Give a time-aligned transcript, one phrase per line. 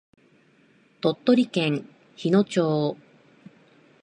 [0.99, 2.97] 鳥取県日野町